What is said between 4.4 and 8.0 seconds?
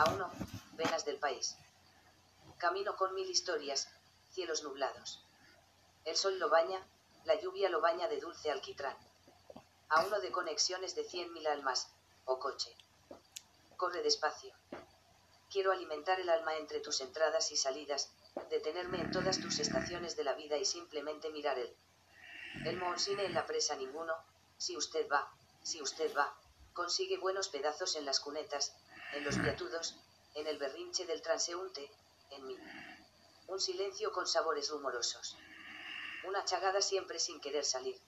nublados. El sol lo baña, la lluvia lo